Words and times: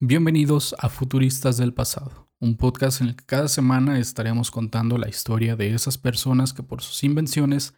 Bienvenidos 0.00 0.76
a 0.78 0.90
Futuristas 0.90 1.56
del 1.56 1.74
Pasado, 1.74 2.30
un 2.38 2.56
podcast 2.56 3.00
en 3.00 3.08
el 3.08 3.16
que 3.16 3.24
cada 3.26 3.48
semana 3.48 3.98
estaremos 3.98 4.52
contando 4.52 4.96
la 4.96 5.08
historia 5.08 5.56
de 5.56 5.74
esas 5.74 5.98
personas 5.98 6.52
que 6.52 6.62
por 6.62 6.82
sus 6.82 7.02
invenciones, 7.02 7.74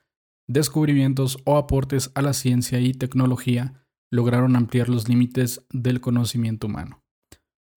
descubrimientos 0.47 1.39
o 1.47 1.57
aportes 1.57 2.11
a 2.15 2.21
la 2.21 2.35
ciencia 2.35 2.79
y 2.79 2.93
tecnología 2.93 3.87
lograron 4.11 4.55
ampliar 4.55 4.91
los 4.91 5.09
límites 5.09 5.67
del 5.73 6.03
conocimiento 6.03 6.67
humano. 6.67 7.03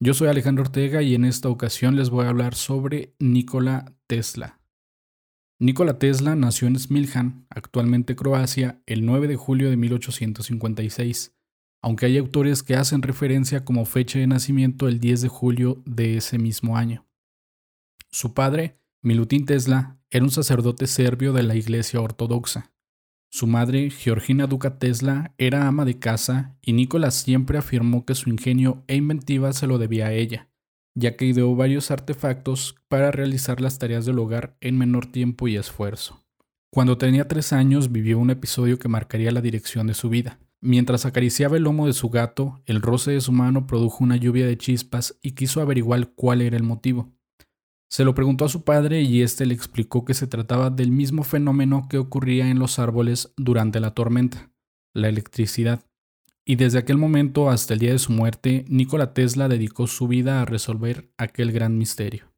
Yo 0.01 0.13
soy 0.13 0.27
Alejandro 0.27 0.65
Ortega 0.65 1.01
y 1.01 1.15
en 1.15 1.23
esta 1.23 1.47
ocasión 1.47 1.95
les 1.95 2.09
voy 2.09 2.25
a 2.25 2.29
hablar 2.29 2.53
sobre 2.53 3.15
Nikola 3.19 3.95
Tesla. 4.07 4.59
Nikola 5.57 5.99
Tesla 5.99 6.35
nació 6.35 6.67
en 6.67 6.77
Smiljan, 6.77 7.45
actualmente 7.49 8.17
Croacia, 8.17 8.81
el 8.87 9.05
9 9.05 9.29
de 9.29 9.37
julio 9.37 9.69
de 9.69 9.77
1856 9.77 11.33
aunque 11.83 12.05
hay 12.05 12.17
autores 12.17 12.63
que 12.63 12.75
hacen 12.75 13.01
referencia 13.01 13.65
como 13.65 13.85
fecha 13.85 14.17
de 14.17 14.25
nacimiento 14.25 14.87
el 14.87 15.01
10 15.01 15.21
de 15.23 15.27
julio 15.27 15.83
de 15.85 16.15
ese 16.15 16.39
mismo 16.39 16.77
año. 16.77 17.05
Su 18.09 18.33
padre, 18.33 18.79
Milutin 19.01 19.45
Tesla, 19.45 19.99
era 20.09 20.23
un 20.23 20.31
sacerdote 20.31 20.87
serbio 20.87 21.33
de 21.33 21.43
la 21.43 21.55
Iglesia 21.55 21.99
Ortodoxa. 21.99 22.71
Su 23.29 23.47
madre, 23.47 23.89
Georgina 23.89 24.47
Duca 24.47 24.79
Tesla, 24.79 25.33
era 25.37 25.67
ama 25.67 25.83
de 25.83 25.99
casa 25.99 26.55
y 26.61 26.71
Nicolás 26.71 27.15
siempre 27.15 27.57
afirmó 27.57 28.05
que 28.05 28.15
su 28.15 28.29
ingenio 28.29 28.85
e 28.87 28.95
inventiva 28.95 29.51
se 29.51 29.67
lo 29.67 29.77
debía 29.77 30.07
a 30.07 30.13
ella, 30.13 30.47
ya 30.95 31.17
que 31.17 31.25
ideó 31.25 31.53
varios 31.53 31.91
artefactos 31.91 32.75
para 32.87 33.11
realizar 33.11 33.59
las 33.59 33.77
tareas 33.77 34.05
del 34.05 34.19
hogar 34.19 34.55
en 34.61 34.77
menor 34.77 35.07
tiempo 35.07 35.49
y 35.49 35.57
esfuerzo. 35.57 36.23
Cuando 36.69 36.97
tenía 36.97 37.27
tres 37.27 37.51
años 37.51 37.91
vivió 37.91 38.19
un 38.19 38.29
episodio 38.29 38.79
que 38.79 38.87
marcaría 38.87 39.31
la 39.31 39.41
dirección 39.41 39.87
de 39.87 39.95
su 39.95 40.09
vida. 40.09 40.39
Mientras 40.65 41.05
acariciaba 41.05 41.57
el 41.57 41.63
lomo 41.63 41.87
de 41.87 41.93
su 41.93 42.09
gato, 42.09 42.61
el 42.65 42.81
roce 42.81 43.11
de 43.11 43.19
su 43.19 43.33
mano 43.33 43.67
produjo 43.67 44.01
una 44.01 44.15
lluvia 44.15 44.47
de 44.47 44.57
chispas 44.57 45.19
y 45.21 45.31
quiso 45.31 45.59
averiguar 45.59 46.13
cuál 46.15 46.41
era 46.41 46.55
el 46.55 46.63
motivo. 46.63 47.11
Se 47.89 48.05
lo 48.05 48.15
preguntó 48.15 48.45
a 48.45 48.49
su 48.49 48.63
padre 48.63 49.01
y 49.01 49.23
éste 49.23 49.45
le 49.45 49.53
explicó 49.53 50.05
que 50.05 50.13
se 50.13 50.25
trataba 50.25 50.69
del 50.69 50.89
mismo 50.89 51.23
fenómeno 51.23 51.87
que 51.89 51.97
ocurría 51.97 52.49
en 52.49 52.59
los 52.59 52.79
árboles 52.79 53.33
durante 53.35 53.81
la 53.81 53.91
tormenta, 53.91 54.53
la 54.93 55.09
electricidad. 55.09 55.83
Y 56.45 56.55
desde 56.55 56.79
aquel 56.79 56.97
momento 56.97 57.49
hasta 57.49 57.73
el 57.73 57.81
día 57.81 57.91
de 57.91 57.99
su 57.99 58.13
muerte, 58.13 58.63
Nikola 58.69 59.13
Tesla 59.13 59.49
dedicó 59.49 59.87
su 59.87 60.07
vida 60.07 60.41
a 60.41 60.45
resolver 60.45 61.11
aquel 61.17 61.51
gran 61.51 61.77
misterio. 61.77 62.31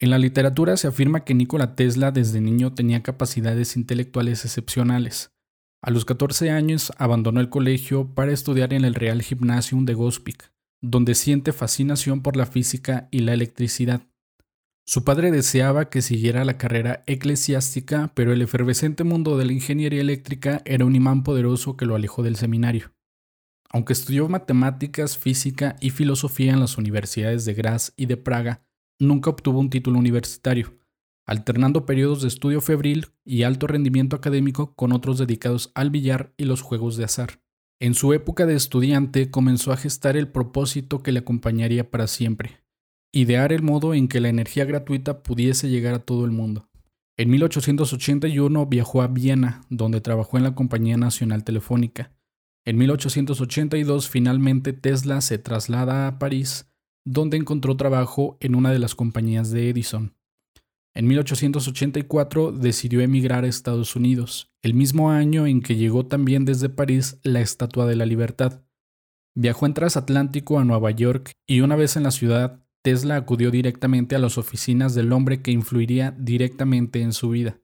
En 0.00 0.10
la 0.10 0.18
literatura 0.18 0.76
se 0.76 0.88
afirma 0.88 1.24
que 1.24 1.32
Nikola 1.32 1.76
Tesla 1.76 2.10
desde 2.10 2.42
niño 2.42 2.74
tenía 2.74 3.02
capacidades 3.02 3.74
intelectuales 3.74 4.44
excepcionales. 4.44 5.33
A 5.86 5.90
los 5.90 6.06
14 6.06 6.48
años 6.48 6.94
abandonó 6.96 7.40
el 7.40 7.50
colegio 7.50 8.14
para 8.14 8.32
estudiar 8.32 8.72
en 8.72 8.86
el 8.86 8.94
Real 8.94 9.20
Gymnasium 9.20 9.84
de 9.84 9.92
Gospic, 9.92 10.50
donde 10.80 11.14
siente 11.14 11.52
fascinación 11.52 12.22
por 12.22 12.36
la 12.36 12.46
física 12.46 13.06
y 13.10 13.18
la 13.18 13.34
electricidad. 13.34 14.00
Su 14.86 15.04
padre 15.04 15.30
deseaba 15.30 15.90
que 15.90 16.00
siguiera 16.00 16.46
la 16.46 16.56
carrera 16.56 17.04
eclesiástica, 17.06 18.12
pero 18.14 18.32
el 18.32 18.40
efervescente 18.40 19.04
mundo 19.04 19.36
de 19.36 19.44
la 19.44 19.52
ingeniería 19.52 20.00
eléctrica 20.00 20.62
era 20.64 20.86
un 20.86 20.96
imán 20.96 21.22
poderoso 21.22 21.76
que 21.76 21.84
lo 21.84 21.96
alejó 21.96 22.22
del 22.22 22.36
seminario. 22.36 22.94
Aunque 23.68 23.92
estudió 23.92 24.26
matemáticas, 24.26 25.18
física 25.18 25.76
y 25.82 25.90
filosofía 25.90 26.54
en 26.54 26.60
las 26.60 26.78
universidades 26.78 27.44
de 27.44 27.52
Graz 27.52 27.92
y 27.94 28.06
de 28.06 28.16
Praga, 28.16 28.64
nunca 28.98 29.28
obtuvo 29.28 29.60
un 29.60 29.68
título 29.68 29.98
universitario 29.98 30.78
alternando 31.26 31.86
periodos 31.86 32.22
de 32.22 32.28
estudio 32.28 32.60
febril 32.60 33.06
y 33.24 33.42
alto 33.42 33.66
rendimiento 33.66 34.16
académico 34.16 34.74
con 34.74 34.92
otros 34.92 35.18
dedicados 35.18 35.70
al 35.74 35.90
billar 35.90 36.34
y 36.36 36.44
los 36.44 36.60
juegos 36.60 36.96
de 36.96 37.04
azar. 37.04 37.40
En 37.80 37.94
su 37.94 38.12
época 38.12 38.46
de 38.46 38.54
estudiante 38.54 39.30
comenzó 39.30 39.72
a 39.72 39.76
gestar 39.76 40.16
el 40.16 40.28
propósito 40.28 41.02
que 41.02 41.12
le 41.12 41.20
acompañaría 41.20 41.90
para 41.90 42.06
siempre, 42.06 42.62
idear 43.12 43.52
el 43.52 43.62
modo 43.62 43.94
en 43.94 44.08
que 44.08 44.20
la 44.20 44.28
energía 44.28 44.64
gratuita 44.64 45.22
pudiese 45.22 45.68
llegar 45.68 45.94
a 45.94 45.98
todo 45.98 46.24
el 46.24 46.30
mundo. 46.30 46.68
En 47.16 47.30
1881 47.30 48.66
viajó 48.66 49.02
a 49.02 49.06
Viena, 49.06 49.62
donde 49.70 50.00
trabajó 50.00 50.36
en 50.36 50.42
la 50.42 50.54
Compañía 50.54 50.96
Nacional 50.96 51.44
Telefónica. 51.44 52.12
En 52.64 52.76
1882 52.78 54.08
finalmente 54.08 54.72
Tesla 54.72 55.20
se 55.20 55.38
traslada 55.38 56.08
a 56.08 56.18
París, 56.18 56.72
donde 57.04 57.36
encontró 57.36 57.76
trabajo 57.76 58.36
en 58.40 58.54
una 58.54 58.72
de 58.72 58.78
las 58.78 58.94
compañías 58.94 59.50
de 59.50 59.68
Edison. 59.68 60.14
En 60.96 61.08
1884 61.08 62.52
decidió 62.52 63.00
emigrar 63.00 63.44
a 63.44 63.48
Estados 63.48 63.96
Unidos, 63.96 64.52
el 64.62 64.74
mismo 64.74 65.10
año 65.10 65.46
en 65.46 65.60
que 65.60 65.74
llegó 65.74 66.06
también 66.06 66.44
desde 66.44 66.68
París 66.68 67.18
la 67.24 67.40
Estatua 67.40 67.86
de 67.86 67.96
la 67.96 68.06
Libertad. 68.06 68.62
Viajó 69.34 69.66
en 69.66 69.74
transatlántico 69.74 70.60
a 70.60 70.64
Nueva 70.64 70.92
York 70.92 71.32
y 71.48 71.60
una 71.60 71.74
vez 71.74 71.96
en 71.96 72.04
la 72.04 72.12
ciudad, 72.12 72.64
Tesla 72.82 73.16
acudió 73.16 73.50
directamente 73.50 74.14
a 74.14 74.20
las 74.20 74.38
oficinas 74.38 74.94
del 74.94 75.12
hombre 75.12 75.42
que 75.42 75.50
influiría 75.50 76.12
directamente 76.12 77.00
en 77.00 77.12
su 77.12 77.30
vida, 77.30 77.58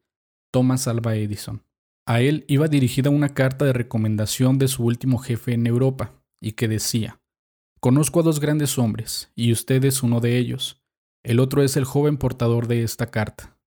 Thomas 0.50 0.88
Alva 0.88 1.14
Edison. 1.14 1.62
A 2.06 2.22
él 2.22 2.44
iba 2.48 2.66
dirigida 2.66 3.10
una 3.10 3.28
carta 3.28 3.64
de 3.64 3.72
recomendación 3.72 4.58
de 4.58 4.66
su 4.66 4.82
último 4.84 5.18
jefe 5.18 5.52
en 5.52 5.68
Europa, 5.68 6.20
y 6.40 6.52
que 6.52 6.66
decía, 6.66 7.20
Conozco 7.78 8.20
a 8.20 8.22
dos 8.24 8.40
grandes 8.40 8.78
hombres, 8.78 9.30
y 9.36 9.52
usted 9.52 9.84
es 9.84 10.02
uno 10.02 10.20
de 10.20 10.38
ellos. 10.38 10.79
El 11.22 11.38
otro 11.38 11.62
es 11.62 11.76
el 11.76 11.84
joven 11.84 12.16
portador 12.16 12.66
de 12.66 12.82
esta 12.82 13.10
carta. 13.10 13.58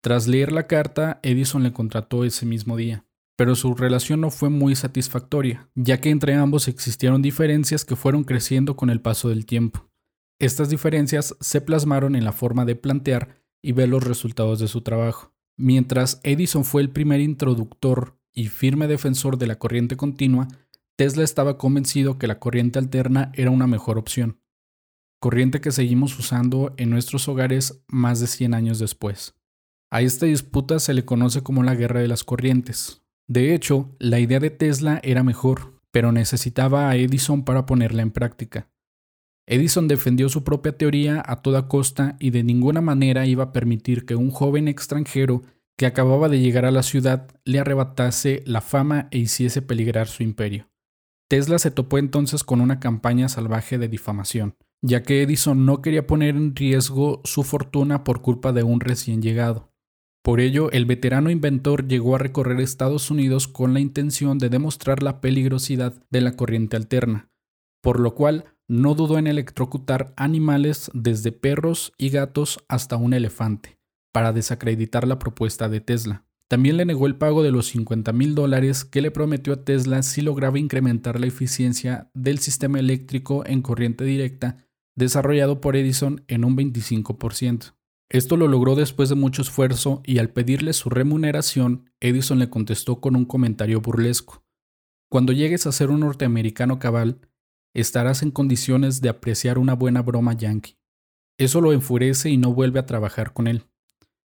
Tras 0.00 0.26
leer 0.26 0.52
la 0.52 0.66
carta, 0.66 1.20
Edison 1.22 1.62
le 1.62 1.72
contrató 1.72 2.24
ese 2.24 2.46
mismo 2.46 2.76
día, 2.76 3.04
pero 3.36 3.54
su 3.56 3.74
relación 3.74 4.22
no 4.22 4.30
fue 4.30 4.48
muy 4.48 4.74
satisfactoria, 4.74 5.68
ya 5.74 6.00
que 6.00 6.08
entre 6.08 6.34
ambos 6.34 6.66
existieron 6.66 7.20
diferencias 7.20 7.84
que 7.84 7.96
fueron 7.96 8.24
creciendo 8.24 8.74
con 8.76 8.88
el 8.88 9.02
paso 9.02 9.28
del 9.28 9.44
tiempo. 9.44 9.90
Estas 10.38 10.70
diferencias 10.70 11.36
se 11.40 11.60
plasmaron 11.60 12.16
en 12.16 12.24
la 12.24 12.32
forma 12.32 12.64
de 12.64 12.76
plantear 12.76 13.42
y 13.62 13.72
ver 13.72 13.90
los 13.90 14.04
resultados 14.04 14.58
de 14.58 14.68
su 14.68 14.80
trabajo. 14.80 15.34
Mientras 15.56 16.20
Edison 16.22 16.64
fue 16.64 16.80
el 16.80 16.90
primer 16.90 17.20
introductor 17.20 18.18
y 18.32 18.48
firme 18.48 18.88
defensor 18.88 19.36
de 19.36 19.46
la 19.46 19.58
corriente 19.58 19.96
continua, 19.96 20.48
Tesla 20.96 21.22
estaba 21.22 21.58
convencido 21.58 22.18
que 22.18 22.26
la 22.26 22.38
corriente 22.38 22.78
alterna 22.78 23.30
era 23.34 23.50
una 23.50 23.66
mejor 23.66 23.98
opción 23.98 24.38
corriente 25.24 25.62
que 25.62 25.72
seguimos 25.72 26.18
usando 26.18 26.74
en 26.76 26.90
nuestros 26.90 27.28
hogares 27.28 27.82
más 27.88 28.20
de 28.20 28.26
100 28.26 28.52
años 28.52 28.78
después. 28.78 29.34
A 29.90 30.02
esta 30.02 30.26
disputa 30.26 30.78
se 30.78 30.92
le 30.92 31.06
conoce 31.06 31.42
como 31.42 31.62
la 31.62 31.74
guerra 31.74 32.00
de 32.00 32.08
las 32.08 32.24
corrientes. 32.24 33.00
De 33.26 33.54
hecho, 33.54 33.96
la 33.98 34.20
idea 34.20 34.38
de 34.38 34.50
Tesla 34.50 35.00
era 35.02 35.22
mejor, 35.22 35.80
pero 35.90 36.12
necesitaba 36.12 36.90
a 36.90 36.96
Edison 36.96 37.42
para 37.42 37.64
ponerla 37.64 38.02
en 38.02 38.10
práctica. 38.10 38.68
Edison 39.46 39.88
defendió 39.88 40.28
su 40.28 40.44
propia 40.44 40.76
teoría 40.76 41.22
a 41.24 41.36
toda 41.36 41.68
costa 41.68 42.16
y 42.20 42.28
de 42.28 42.42
ninguna 42.44 42.82
manera 42.82 43.24
iba 43.24 43.44
a 43.44 43.52
permitir 43.52 44.04
que 44.04 44.16
un 44.16 44.30
joven 44.30 44.68
extranjero 44.68 45.40
que 45.78 45.86
acababa 45.86 46.28
de 46.28 46.40
llegar 46.40 46.66
a 46.66 46.70
la 46.70 46.82
ciudad 46.82 47.28
le 47.46 47.60
arrebatase 47.60 48.42
la 48.44 48.60
fama 48.60 49.08
e 49.10 49.20
hiciese 49.20 49.62
peligrar 49.62 50.06
su 50.06 50.22
imperio. 50.22 50.68
Tesla 51.30 51.58
se 51.58 51.70
topó 51.70 51.96
entonces 51.96 52.44
con 52.44 52.60
una 52.60 52.78
campaña 52.78 53.30
salvaje 53.30 53.78
de 53.78 53.88
difamación 53.88 54.54
ya 54.86 55.02
que 55.02 55.22
Edison 55.22 55.64
no 55.64 55.80
quería 55.80 56.06
poner 56.06 56.36
en 56.36 56.54
riesgo 56.54 57.22
su 57.24 57.42
fortuna 57.42 58.04
por 58.04 58.20
culpa 58.20 58.52
de 58.52 58.64
un 58.64 58.80
recién 58.80 59.22
llegado. 59.22 59.72
Por 60.22 60.40
ello, 60.40 60.70
el 60.72 60.84
veterano 60.84 61.30
inventor 61.30 61.88
llegó 61.88 62.14
a 62.14 62.18
recorrer 62.18 62.60
Estados 62.60 63.10
Unidos 63.10 63.48
con 63.48 63.72
la 63.72 63.80
intención 63.80 64.36
de 64.38 64.50
demostrar 64.50 65.02
la 65.02 65.22
peligrosidad 65.22 65.94
de 66.10 66.20
la 66.20 66.36
corriente 66.36 66.76
alterna, 66.76 67.30
por 67.82 67.98
lo 67.98 68.14
cual 68.14 68.44
no 68.68 68.94
dudó 68.94 69.16
en 69.16 69.26
electrocutar 69.26 70.12
animales 70.18 70.90
desde 70.92 71.32
perros 71.32 71.94
y 71.96 72.10
gatos 72.10 72.62
hasta 72.68 72.96
un 72.96 73.14
elefante, 73.14 73.78
para 74.12 74.34
desacreditar 74.34 75.08
la 75.08 75.18
propuesta 75.18 75.70
de 75.70 75.80
Tesla. 75.80 76.26
También 76.50 76.76
le 76.76 76.84
negó 76.84 77.06
el 77.06 77.16
pago 77.16 77.42
de 77.42 77.50
los 77.50 77.68
50 77.68 78.12
mil 78.12 78.34
dólares 78.34 78.84
que 78.84 79.00
le 79.00 79.10
prometió 79.10 79.54
a 79.54 79.64
Tesla 79.64 80.02
si 80.02 80.20
lograba 80.20 80.58
incrementar 80.58 81.18
la 81.18 81.26
eficiencia 81.26 82.10
del 82.12 82.38
sistema 82.38 82.78
eléctrico 82.78 83.46
en 83.46 83.62
corriente 83.62 84.04
directa 84.04 84.58
desarrollado 84.96 85.60
por 85.60 85.76
Edison 85.76 86.24
en 86.28 86.44
un 86.44 86.56
25%. 86.56 87.74
Esto 88.10 88.36
lo 88.36 88.48
logró 88.48 88.74
después 88.74 89.08
de 89.08 89.14
mucho 89.14 89.42
esfuerzo 89.42 90.02
y 90.04 90.18
al 90.18 90.30
pedirle 90.30 90.72
su 90.72 90.90
remuneración, 90.90 91.90
Edison 92.00 92.38
le 92.38 92.50
contestó 92.50 93.00
con 93.00 93.16
un 93.16 93.24
comentario 93.24 93.80
burlesco. 93.80 94.44
Cuando 95.10 95.32
llegues 95.32 95.66
a 95.66 95.72
ser 95.72 95.90
un 95.90 96.00
norteamericano 96.00 96.78
cabal, 96.78 97.20
estarás 97.74 98.22
en 98.22 98.30
condiciones 98.30 99.00
de 99.00 99.08
apreciar 99.08 99.58
una 99.58 99.74
buena 99.74 100.02
broma 100.02 100.34
yankee. 100.34 100.78
Eso 101.38 101.60
lo 101.60 101.72
enfurece 101.72 102.30
y 102.30 102.36
no 102.36 102.52
vuelve 102.52 102.78
a 102.78 102.86
trabajar 102.86 103.32
con 103.32 103.46
él. 103.46 103.64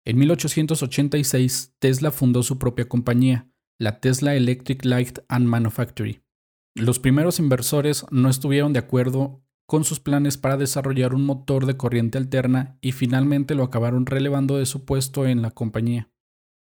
En 0.06 0.18
1886, 0.20 1.76
Tesla 1.80 2.12
fundó 2.12 2.44
su 2.44 2.60
propia 2.60 2.88
compañía, 2.88 3.50
la 3.80 4.00
Tesla 4.00 4.36
Electric 4.36 4.86
Light 4.86 5.20
and 5.28 5.48
Manufacturing. 5.48 6.22
Los 6.76 7.00
primeros 7.00 7.40
inversores 7.40 8.06
no 8.12 8.30
estuvieron 8.30 8.72
de 8.72 8.80
acuerdo 8.80 9.45
con 9.66 9.84
sus 9.84 10.00
planes 10.00 10.38
para 10.38 10.58
desarrollar 10.58 11.14
un 11.14 11.26
motor 11.26 11.66
de 11.66 11.78
corriente 11.78 12.18
alterna 12.18 12.78
y 12.82 12.92
finalmente 12.92 13.56
lo 13.56 13.64
acabaron 13.64 14.06
relevando 14.06 14.58
de 14.58 14.66
su 14.66 14.86
puesto 14.86 15.26
en 15.26 15.42
la 15.42 15.52
compañía. 15.52 16.10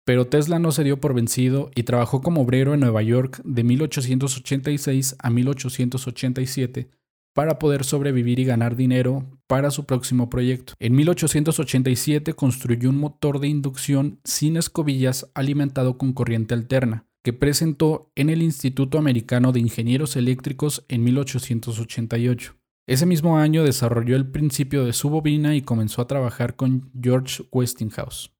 Pero 0.05 0.27
Tesla 0.27 0.57
no 0.57 0.71
se 0.71 0.85
dio 0.85 1.01
por 1.01 1.13
vencido 1.13 1.69
y 1.75 1.83
trabajó 1.83 2.21
como 2.21 2.41
obrero 2.41 2.73
en 2.73 2.79
Nueva 2.79 3.01
York 3.01 3.41
de 3.43 3.63
1886 3.63 5.17
a 5.19 5.29
1887 5.29 6.89
para 7.33 7.59
poder 7.59 7.83
sobrevivir 7.83 8.39
y 8.39 8.45
ganar 8.45 8.75
dinero 8.75 9.27
para 9.45 9.69
su 9.69 9.85
próximo 9.85 10.29
proyecto. 10.29 10.73
En 10.79 10.95
1887 10.95 12.33
construyó 12.33 12.89
un 12.89 12.97
motor 12.97 13.39
de 13.39 13.47
inducción 13.47 14.19
sin 14.23 14.57
escobillas 14.57 15.29
alimentado 15.35 15.99
con 15.99 16.13
corriente 16.13 16.55
alterna, 16.55 17.05
que 17.23 17.33
presentó 17.33 18.11
en 18.15 18.31
el 18.31 18.41
Instituto 18.41 18.97
Americano 18.97 19.51
de 19.51 19.59
Ingenieros 19.59 20.15
Eléctricos 20.15 20.85
en 20.87 21.03
1888. 21.03 22.55
Ese 22.87 23.05
mismo 23.05 23.37
año 23.37 23.65
desarrolló 23.65 24.15
el 24.15 24.31
principio 24.31 24.85
de 24.85 24.93
su 24.93 25.09
bobina 25.09 25.55
y 25.55 25.61
comenzó 25.61 26.01
a 26.01 26.07
trabajar 26.07 26.55
con 26.55 26.89
George 26.99 27.43
Westinghouse. 27.51 28.31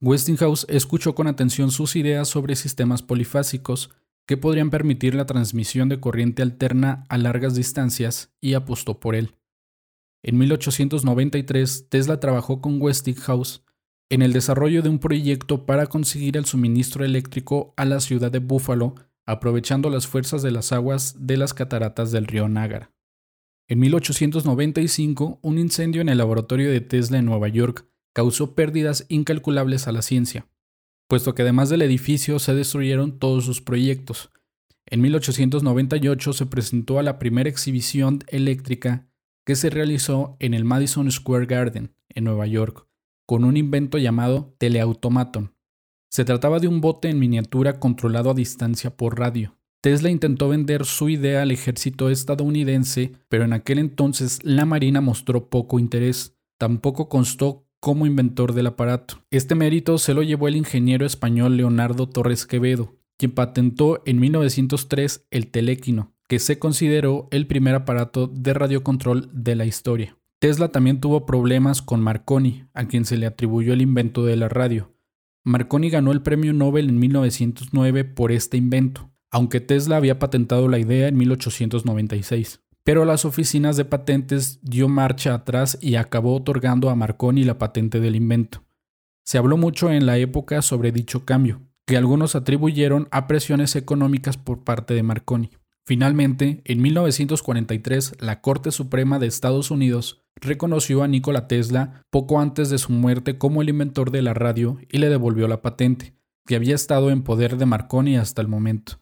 Westinghouse 0.00 0.66
escuchó 0.68 1.14
con 1.14 1.28
atención 1.28 1.70
sus 1.70 1.94
ideas 1.94 2.26
sobre 2.26 2.56
sistemas 2.56 3.00
polifásicos 3.00 3.90
que 4.26 4.36
podrían 4.36 4.70
permitir 4.70 5.14
la 5.14 5.26
transmisión 5.26 5.88
de 5.88 6.00
corriente 6.00 6.42
alterna 6.42 7.04
a 7.08 7.16
largas 7.16 7.54
distancias 7.54 8.34
y 8.40 8.54
apostó 8.54 8.98
por 8.98 9.14
él. 9.14 9.36
En 10.24 10.36
1893, 10.36 11.88
Tesla 11.88 12.18
trabajó 12.18 12.60
con 12.60 12.82
Westinghouse 12.82 13.62
en 14.10 14.22
el 14.22 14.32
desarrollo 14.32 14.82
de 14.82 14.88
un 14.88 14.98
proyecto 14.98 15.64
para 15.64 15.86
conseguir 15.86 16.36
el 16.36 16.44
suministro 16.44 17.04
eléctrico 17.04 17.72
a 17.76 17.84
la 17.84 18.00
ciudad 18.00 18.32
de 18.32 18.40
Buffalo, 18.40 18.96
aprovechando 19.26 19.90
las 19.90 20.08
fuerzas 20.08 20.42
de 20.42 20.50
las 20.50 20.72
aguas 20.72 21.14
de 21.20 21.36
las 21.36 21.54
cataratas 21.54 22.10
del 22.10 22.26
río 22.26 22.48
Nágara. 22.48 22.90
En 23.72 23.78
1895, 23.78 25.40
un 25.40 25.58
incendio 25.58 26.02
en 26.02 26.08
el 26.08 26.18
laboratorio 26.18 26.70
de 26.70 26.82
Tesla 26.82 27.18
en 27.18 27.24
Nueva 27.24 27.48
York 27.48 27.86
causó 28.12 28.54
pérdidas 28.54 29.06
incalculables 29.08 29.88
a 29.88 29.92
la 29.92 30.02
ciencia 30.02 30.46
puesto 31.12 31.34
que 31.34 31.42
además 31.42 31.68
del 31.68 31.82
edificio 31.82 32.38
se 32.38 32.54
destruyeron 32.54 33.18
todos 33.18 33.44
sus 33.44 33.60
proyectos. 33.60 34.30
En 34.86 35.02
1898 35.02 36.32
se 36.32 36.46
presentó 36.46 36.98
a 36.98 37.02
la 37.02 37.18
primera 37.18 37.50
exhibición 37.50 38.20
eléctrica 38.28 39.06
que 39.44 39.54
se 39.54 39.68
realizó 39.68 40.38
en 40.38 40.54
el 40.54 40.64
Madison 40.64 41.12
Square 41.12 41.44
Garden, 41.44 41.94
en 42.08 42.24
Nueva 42.24 42.46
York, 42.46 42.86
con 43.26 43.44
un 43.44 43.58
invento 43.58 43.98
llamado 43.98 44.54
teleautomaton. 44.56 45.54
Se 46.10 46.24
trataba 46.24 46.60
de 46.60 46.68
un 46.68 46.80
bote 46.80 47.10
en 47.10 47.18
miniatura 47.18 47.78
controlado 47.78 48.30
a 48.30 48.34
distancia 48.34 48.96
por 48.96 49.18
radio. 49.18 49.58
Tesla 49.82 50.10
intentó 50.10 50.48
vender 50.48 50.84
su 50.84 51.08
idea 51.08 51.42
al 51.42 51.50
ejército 51.50 52.08
estadounidense, 52.08 53.14
pero 53.28 53.42
en 53.42 53.52
aquel 53.52 53.80
entonces 53.80 54.38
la 54.44 54.64
Marina 54.64 55.00
mostró 55.00 55.48
poco 55.48 55.80
interés. 55.80 56.36
Tampoco 56.56 57.08
constó 57.08 57.66
como 57.80 58.06
inventor 58.06 58.52
del 58.52 58.68
aparato. 58.68 59.24
Este 59.32 59.56
mérito 59.56 59.98
se 59.98 60.14
lo 60.14 60.22
llevó 60.22 60.46
el 60.46 60.54
ingeniero 60.54 61.04
español 61.04 61.56
Leonardo 61.56 62.08
Torres 62.08 62.46
Quevedo, 62.46 62.94
quien 63.18 63.32
patentó 63.32 64.04
en 64.06 64.20
1903 64.20 65.26
el 65.32 65.48
teléquino, 65.48 66.14
que 66.28 66.38
se 66.38 66.60
consideró 66.60 67.26
el 67.32 67.48
primer 67.48 67.74
aparato 67.74 68.28
de 68.28 68.54
radiocontrol 68.54 69.30
de 69.32 69.56
la 69.56 69.64
historia. 69.64 70.16
Tesla 70.38 70.68
también 70.68 71.00
tuvo 71.00 71.26
problemas 71.26 71.82
con 71.82 72.00
Marconi, 72.00 72.66
a 72.72 72.86
quien 72.86 73.04
se 73.04 73.16
le 73.16 73.26
atribuyó 73.26 73.72
el 73.72 73.82
invento 73.82 74.24
de 74.24 74.36
la 74.36 74.48
radio. 74.48 74.92
Marconi 75.42 75.90
ganó 75.90 76.12
el 76.12 76.22
premio 76.22 76.52
Nobel 76.52 76.88
en 76.88 77.00
1909 77.00 78.04
por 78.04 78.30
este 78.30 78.56
invento, 78.56 79.11
aunque 79.32 79.60
Tesla 79.60 79.96
había 79.96 80.20
patentado 80.20 80.68
la 80.68 80.78
idea 80.78 81.08
en 81.08 81.16
1896 81.16 82.60
pero 82.84 83.04
las 83.04 83.24
oficinas 83.24 83.76
de 83.76 83.84
patentes 83.84 84.58
dio 84.62 84.88
marcha 84.88 85.34
atrás 85.34 85.78
y 85.80 85.94
acabó 85.94 86.34
otorgando 86.34 86.90
a 86.90 86.96
Marconi 86.96 87.44
la 87.44 87.58
patente 87.58 88.00
del 88.00 88.16
invento. 88.16 88.64
Se 89.24 89.38
habló 89.38 89.56
mucho 89.56 89.90
en 89.90 90.04
la 90.04 90.18
época 90.18 90.62
sobre 90.62 90.90
dicho 90.90 91.24
cambio, 91.24 91.62
que 91.86 91.96
algunos 91.96 92.34
atribuyeron 92.34 93.08
a 93.12 93.28
presiones 93.28 93.76
económicas 93.76 94.36
por 94.36 94.64
parte 94.64 94.94
de 94.94 95.04
Marconi. 95.04 95.50
Finalmente, 95.84 96.62
en 96.64 96.82
1943, 96.82 98.16
la 98.20 98.40
Corte 98.40 98.70
Suprema 98.72 99.18
de 99.18 99.26
Estados 99.26 99.70
Unidos 99.70 100.24
reconoció 100.36 101.02
a 101.02 101.08
Nikola 101.08 101.46
Tesla 101.46 102.04
poco 102.10 102.40
antes 102.40 102.68
de 102.70 102.78
su 102.78 102.92
muerte 102.92 103.38
como 103.38 103.62
el 103.62 103.68
inventor 103.68 104.10
de 104.10 104.22
la 104.22 104.34
radio 104.34 104.78
y 104.90 104.98
le 104.98 105.08
devolvió 105.08 105.46
la 105.46 105.62
patente, 105.62 106.14
que 106.46 106.56
había 106.56 106.74
estado 106.74 107.10
en 107.10 107.22
poder 107.22 107.58
de 107.58 107.66
Marconi 107.66 108.16
hasta 108.16 108.42
el 108.42 108.48
momento. 108.48 109.01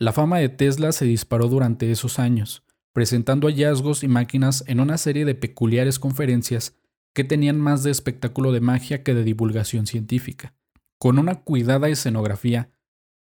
La 0.00 0.12
fama 0.12 0.38
de 0.38 0.48
Tesla 0.48 0.92
se 0.92 1.06
disparó 1.06 1.48
durante 1.48 1.90
esos 1.90 2.20
años, 2.20 2.62
presentando 2.92 3.48
hallazgos 3.48 4.04
y 4.04 4.08
máquinas 4.08 4.62
en 4.68 4.78
una 4.78 4.96
serie 4.96 5.24
de 5.24 5.34
peculiares 5.34 5.98
conferencias 5.98 6.76
que 7.14 7.24
tenían 7.24 7.60
más 7.60 7.82
de 7.82 7.90
espectáculo 7.90 8.52
de 8.52 8.60
magia 8.60 9.02
que 9.02 9.12
de 9.12 9.24
divulgación 9.24 9.88
científica. 9.88 10.54
Con 11.00 11.18
una 11.18 11.40
cuidada 11.40 11.88
escenografía, 11.88 12.70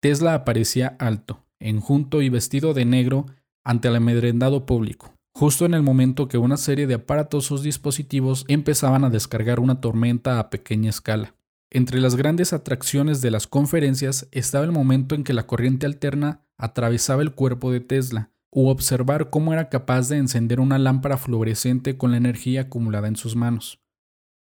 Tesla 0.01 0.33
aparecía 0.33 0.97
alto, 0.99 1.45
enjunto 1.59 2.21
y 2.21 2.27
vestido 2.27 2.73
de 2.73 2.83
negro 2.83 3.27
ante 3.63 3.87
el 3.87 3.95
amedrentado 3.95 4.65
público, 4.65 5.13
justo 5.33 5.65
en 5.65 5.75
el 5.75 5.81
momento 5.81 6.27
que 6.27 6.37
una 6.37 6.57
serie 6.57 6.87
de 6.87 6.95
aparatosos 6.95 7.63
dispositivos 7.63 8.43
empezaban 8.49 9.05
a 9.05 9.09
descargar 9.09 9.61
una 9.61 9.79
tormenta 9.79 10.39
a 10.39 10.49
pequeña 10.49 10.89
escala. 10.89 11.35
Entre 11.71 11.99
las 11.99 12.15
grandes 12.15 12.53
atracciones 12.53 13.21
de 13.21 13.31
las 13.31 13.47
conferencias 13.47 14.27
estaba 14.31 14.65
el 14.65 14.71
momento 14.71 15.15
en 15.15 15.23
que 15.23 15.33
la 15.33 15.47
corriente 15.47 15.85
alterna 15.85 16.45
atravesaba 16.57 17.21
el 17.21 17.33
cuerpo 17.33 17.71
de 17.71 17.81
Tesla, 17.81 18.31
u 18.51 18.69
observar 18.69 19.29
cómo 19.29 19.51
era 19.51 19.67
capaz 19.67 20.07
de 20.07 20.17
encender 20.17 20.61
una 20.61 20.79
lámpara 20.79 21.17
fluorescente 21.17 21.97
con 21.97 22.11
la 22.11 22.17
energía 22.17 22.61
acumulada 22.61 23.09
en 23.09 23.17
sus 23.17 23.35
manos. 23.35 23.81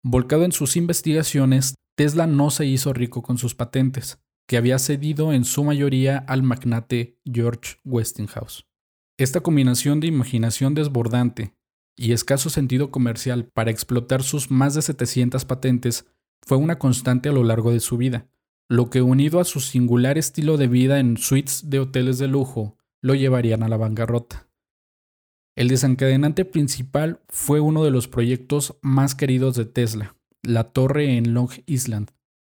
Volcado 0.03 0.45
en 0.45 0.51
sus 0.51 0.77
investigaciones, 0.77 1.73
Tesla 1.95 2.27
no 2.27 2.51
se 2.51 2.67
hizo 2.67 2.93
rico 2.93 3.23
con 3.23 3.39
sus 3.39 3.55
patentes, 3.55 4.19
que 4.47 4.57
había 4.57 4.77
cedido 4.77 5.33
en 5.33 5.45
su 5.45 5.63
mayoría 5.63 6.19
al 6.19 6.43
magnate 6.43 7.19
George 7.25 7.77
Westinghouse. 7.83 8.67
Esta 9.17 9.39
combinación 9.39 9.99
de 9.99 10.07
imaginación 10.07 10.75
desbordante 10.75 11.55
y 11.95 12.11
escaso 12.11 12.51
sentido 12.51 12.91
comercial 12.91 13.45
para 13.45 13.71
explotar 13.71 14.21
sus 14.21 14.51
más 14.51 14.75
de 14.75 14.83
700 14.83 15.43
patentes 15.45 16.05
fue 16.45 16.57
una 16.57 16.79
constante 16.79 17.29
a 17.29 17.31
lo 17.31 17.43
largo 17.43 17.71
de 17.71 17.79
su 17.79 17.97
vida, 17.97 18.27
lo 18.69 18.89
que 18.89 19.01
unido 19.01 19.39
a 19.39 19.45
su 19.45 19.59
singular 19.59 20.17
estilo 20.17 20.57
de 20.57 20.67
vida 20.67 20.99
en 20.99 21.17
suites 21.17 21.69
de 21.69 21.79
hoteles 21.79 22.17
de 22.17 22.27
lujo 22.27 22.77
lo 23.01 23.15
llevarían 23.15 23.63
a 23.63 23.69
la 23.69 23.77
bancarrota. 23.77 24.47
El 25.55 25.69
desencadenante 25.69 26.45
principal 26.45 27.21
fue 27.29 27.59
uno 27.59 27.83
de 27.83 27.91
los 27.91 28.07
proyectos 28.07 28.77
más 28.81 29.15
queridos 29.15 29.55
de 29.55 29.65
Tesla, 29.65 30.15
la 30.43 30.65
torre 30.65 31.17
en 31.17 31.33
Long 31.33 31.49
Island. 31.65 32.11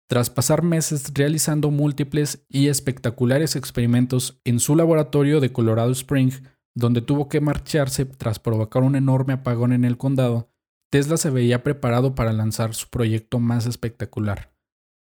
Tras 0.09 0.29
pasar 0.29 0.63
meses 0.63 1.11
realizando 1.13 1.69
múltiples 1.69 2.45
y 2.49 2.69
espectaculares 2.69 3.55
experimentos 3.55 4.39
en 4.45 4.59
su 4.59 4.75
laboratorio 4.75 5.41
de 5.41 5.51
Colorado 5.51 5.91
Spring, 5.91 6.31
donde 6.73 7.01
tuvo 7.01 7.27
que 7.27 7.41
marcharse 7.41 8.05
tras 8.05 8.39
provocar 8.39 8.83
un 8.83 8.95
enorme 8.95 9.33
apagón 9.33 9.73
en 9.73 9.83
el 9.83 9.97
condado, 9.97 10.49
Tesla 10.89 11.17
se 11.17 11.29
veía 11.29 11.63
preparado 11.63 12.15
para 12.15 12.31
lanzar 12.31 12.73
su 12.73 12.87
proyecto 12.89 13.39
más 13.39 13.65
espectacular, 13.65 14.53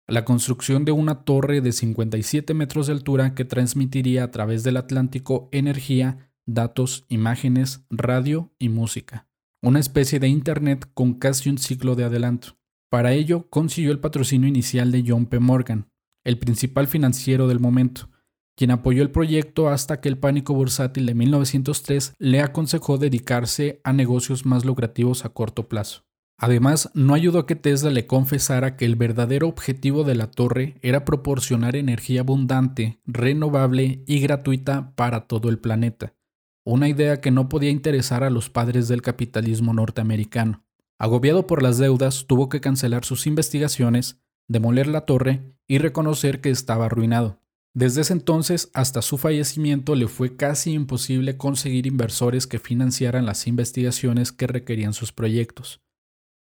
la 0.08 0.26
construcción 0.26 0.86
de 0.86 0.92
una 0.92 1.24
torre 1.24 1.62
de 1.62 1.72
57 1.72 2.54
metros 2.54 2.88
de 2.88 2.94
altura 2.94 3.36
que 3.36 3.46
transmitiría 3.46 4.24
a 4.24 4.32
través 4.32 4.64
del 4.64 4.78
Atlántico 4.78 5.50
energía, 5.52 6.32
datos, 6.48 7.06
imágenes, 7.10 7.86
radio 7.90 8.54
y 8.58 8.70
música. 8.70 9.28
Una 9.62 9.80
especie 9.80 10.20
de 10.20 10.30
Internet 10.30 10.90
con 10.94 11.14
casi 11.14 11.50
un 11.50 11.58
ciclo 11.58 11.96
de 11.96 12.06
adelanto. 12.06 12.58
Para 12.90 13.14
ello 13.14 13.50
consiguió 13.50 13.92
el 13.92 14.00
patrocinio 14.00 14.48
inicial 14.48 14.92
de 14.92 15.04
John 15.06 15.26
P. 15.26 15.40
Morgan, 15.40 15.92
el 16.24 16.40
principal 16.40 16.88
financiero 16.88 17.48
del 17.48 17.60
momento, 17.60 18.10
quien 18.58 18.72
apoyó 18.72 19.04
el 19.04 19.12
proyecto 19.12 19.70
hasta 19.70 20.02
que 20.02 20.10
el 20.10 20.18
pánico 20.18 20.56
bursátil 20.56 21.06
de 21.06 21.14
1903 21.14 22.16
le 22.18 22.42
aconsejó 22.42 22.98
dedicarse 22.98 23.80
a 23.84 23.94
negocios 23.94 24.48
más 24.48 24.66
lucrativos 24.66 25.24
a 25.24 25.30
corto 25.30 25.70
plazo. 25.70 26.08
Además, 26.40 26.90
no 26.94 27.14
ayudó 27.14 27.40
a 27.40 27.46
que 27.46 27.56
Tesla 27.56 27.92
le 27.92 28.08
confesara 28.08 28.76
que 28.76 28.86
el 28.86 28.96
verdadero 28.96 29.48
objetivo 29.48 30.04
de 30.04 30.16
la 30.16 30.30
torre 30.30 30.76
era 30.82 31.06
proporcionar 31.06 31.76
energía 31.76 32.22
abundante, 32.22 33.00
renovable 33.06 34.04
y 34.08 34.20
gratuita 34.20 34.94
para 34.96 35.28
todo 35.28 35.50
el 35.50 35.60
planeta, 35.60 36.14
una 36.64 36.90
idea 36.90 37.22
que 37.22 37.32
no 37.32 37.50
podía 37.50 37.70
interesar 37.70 38.24
a 38.24 38.30
los 38.30 38.50
padres 38.50 38.88
del 38.88 39.02
capitalismo 39.04 39.74
norteamericano. 39.74 40.64
Agobiado 41.00 41.46
por 41.46 41.62
las 41.62 41.78
deudas, 41.78 42.26
tuvo 42.28 42.50
que 42.50 42.62
cancelar 42.62 43.06
sus 43.06 43.28
investigaciones, 43.28 44.20
demoler 44.48 44.88
la 44.88 45.02
torre 45.02 45.56
y 45.68 45.78
reconocer 45.78 46.42
que 46.42 46.50
estaba 46.50 46.86
arruinado. 46.86 47.40
Desde 47.78 48.02
ese 48.02 48.14
entonces 48.14 48.72
hasta 48.74 49.04
su 49.04 49.20
fallecimiento 49.20 49.94
le 49.94 50.08
fue 50.08 50.36
casi 50.36 50.72
imposible 50.72 51.38
conseguir 51.38 51.86
inversores 51.86 52.48
que 52.48 52.58
financiaran 52.58 53.28
las 53.28 53.46
investigaciones 53.46 54.32
que 54.32 54.48
requerían 54.48 54.94
sus 54.94 55.12
proyectos. 55.12 55.80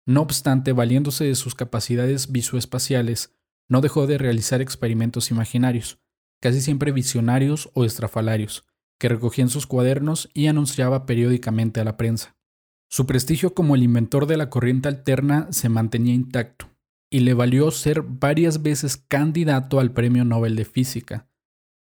No 0.07 0.23
obstante, 0.23 0.73
valiéndose 0.73 1.25
de 1.25 1.35
sus 1.35 1.55
capacidades 1.55 2.33
visoespaciales, 2.33 3.35
no 3.69 3.83
dejó 3.83 4.07
de 4.07 4.17
realizar 4.17 4.62
experimentos 4.62 5.31
imaginarios, 5.31 5.99
casi 6.41 6.62
siempre 6.62 6.91
visionarios 6.91 7.69
o 7.75 7.85
estrafalarios, 7.85 8.65
que 8.99 9.11
recogía 9.11 9.45
en 9.45 9.50
sus 9.50 9.67
cuadernos 9.67 10.31
y 10.33 10.47
anunciaba 10.47 11.05
periódicamente 11.05 11.83
a 11.83 11.85
la 11.85 11.99
prensa. 11.99 12.35
Su 12.89 13.05
prestigio 13.05 13.53
como 13.53 13.75
el 13.75 13.83
inventor 13.83 14.25
de 14.25 14.39
la 14.39 14.49
corriente 14.49 14.89
alterna 14.89 15.49
se 15.50 15.69
mantenía 15.69 16.15
intacto, 16.15 16.70
y 17.11 17.21
le 17.21 17.35
valió 17.35 17.71
ser 17.73 18.02
varias 18.02 18.62
veces 18.62 18.97
candidato 18.97 19.81
al 19.81 19.93
Premio 19.93 20.25
Nobel 20.25 20.55
de 20.55 20.64
Física, 20.64 21.29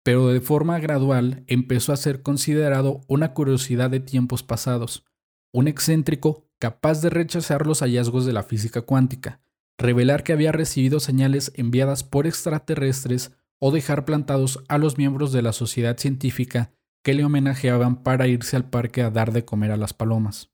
pero 0.02 0.28
de 0.28 0.40
forma 0.40 0.78
gradual 0.80 1.44
empezó 1.46 1.92
a 1.92 1.96
ser 1.96 2.22
considerado 2.22 3.02
una 3.06 3.32
curiosidad 3.32 3.90
de 3.90 4.00
tiempos 4.00 4.42
pasados, 4.42 5.04
un 5.52 5.68
excéntrico 5.68 6.48
capaz 6.58 7.00
de 7.00 7.10
rechazar 7.10 7.66
los 7.66 7.80
hallazgos 7.80 8.26
de 8.26 8.32
la 8.32 8.42
física 8.42 8.82
cuántica, 8.82 9.40
revelar 9.78 10.24
que 10.24 10.32
había 10.32 10.52
recibido 10.52 11.00
señales 11.00 11.52
enviadas 11.54 12.04
por 12.04 12.26
extraterrestres 12.26 13.32
o 13.60 13.70
dejar 13.70 14.04
plantados 14.04 14.62
a 14.68 14.78
los 14.78 14.98
miembros 14.98 15.32
de 15.32 15.42
la 15.42 15.52
sociedad 15.52 15.96
científica 15.96 16.72
que 17.02 17.14
le 17.14 17.24
homenajeaban 17.24 18.02
para 18.02 18.26
irse 18.26 18.56
al 18.56 18.68
parque 18.68 19.02
a 19.02 19.10
dar 19.10 19.32
de 19.32 19.44
comer 19.44 19.70
a 19.70 19.76
las 19.76 19.94
palomas. 19.94 20.50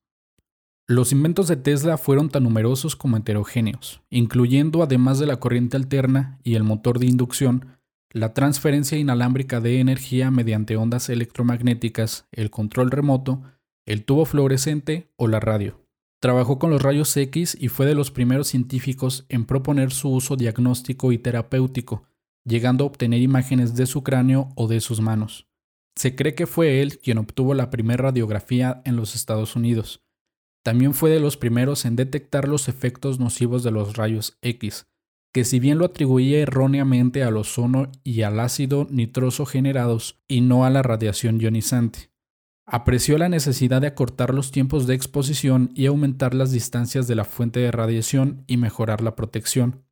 Los 0.88 1.10
inventos 1.10 1.48
de 1.48 1.56
Tesla 1.56 1.98
fueron 1.98 2.28
tan 2.28 2.44
numerosos 2.44 2.94
como 2.94 3.16
heterogéneos, 3.16 4.02
incluyendo 4.08 4.84
además 4.84 5.18
de 5.18 5.26
la 5.26 5.40
corriente 5.40 5.76
alterna 5.76 6.38
y 6.44 6.54
el 6.54 6.62
motor 6.62 7.00
de 7.00 7.06
inducción, 7.06 7.76
la 8.12 8.34
transferencia 8.34 8.96
inalámbrica 8.96 9.60
de 9.60 9.80
energía 9.80 10.30
mediante 10.30 10.76
ondas 10.76 11.08
electromagnéticas, 11.08 12.28
el 12.30 12.50
control 12.50 12.92
remoto, 12.92 13.42
el 13.84 14.04
tubo 14.04 14.26
fluorescente 14.26 15.10
o 15.16 15.26
la 15.26 15.40
radio. 15.40 15.84
Trabajó 16.20 16.60
con 16.60 16.70
los 16.70 16.80
rayos 16.80 17.16
X 17.16 17.56
y 17.60 17.66
fue 17.66 17.84
de 17.86 17.96
los 17.96 18.12
primeros 18.12 18.46
científicos 18.46 19.26
en 19.28 19.44
proponer 19.44 19.92
su 19.92 20.10
uso 20.10 20.36
diagnóstico 20.36 21.10
y 21.10 21.18
terapéutico, 21.18 22.04
llegando 22.44 22.84
a 22.84 22.86
obtener 22.86 23.20
imágenes 23.22 23.74
de 23.74 23.86
su 23.86 24.04
cráneo 24.04 24.50
o 24.54 24.68
de 24.68 24.80
sus 24.80 25.00
manos. 25.00 25.48
Se 25.96 26.14
cree 26.14 26.36
que 26.36 26.46
fue 26.46 26.80
él 26.80 27.00
quien 27.00 27.18
obtuvo 27.18 27.54
la 27.54 27.70
primera 27.70 28.04
radiografía 28.04 28.82
en 28.84 28.94
los 28.94 29.16
Estados 29.16 29.56
Unidos. 29.56 30.05
También 30.66 30.94
fue 30.94 31.10
de 31.10 31.20
los 31.20 31.36
primeros 31.36 31.84
en 31.84 31.94
detectar 31.94 32.48
los 32.48 32.68
efectos 32.68 33.20
nocivos 33.20 33.62
de 33.62 33.70
los 33.70 33.96
rayos 33.96 34.36
X, 34.42 34.88
que 35.32 35.44
si 35.44 35.60
bien 35.60 35.78
lo 35.78 35.84
atribuía 35.84 36.40
erróneamente 36.40 37.22
al 37.22 37.36
ozono 37.36 37.92
y 38.02 38.22
al 38.22 38.40
ácido 38.40 38.88
nitroso 38.90 39.46
generados 39.46 40.18
y 40.26 40.40
no 40.40 40.64
a 40.64 40.70
la 40.70 40.82
radiación 40.82 41.40
ionizante. 41.40 42.10
Apreció 42.66 43.16
la 43.16 43.28
necesidad 43.28 43.80
de 43.80 43.86
acortar 43.86 44.34
los 44.34 44.50
tiempos 44.50 44.88
de 44.88 44.96
exposición 44.96 45.70
y 45.76 45.86
aumentar 45.86 46.34
las 46.34 46.50
distancias 46.50 47.06
de 47.06 47.14
la 47.14 47.24
fuente 47.24 47.60
de 47.60 47.70
radiación 47.70 48.42
y 48.48 48.56
mejorar 48.56 49.02
la 49.02 49.14
protección. 49.14 49.84